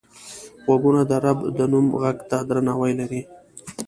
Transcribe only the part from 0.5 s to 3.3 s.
غوږونه د رب د نوم غږ ته درناوی لري